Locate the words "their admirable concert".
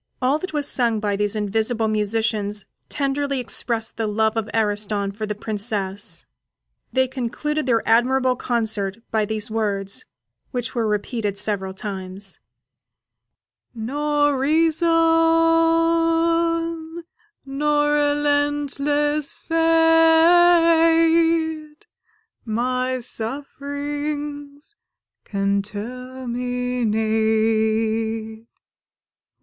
7.67-8.97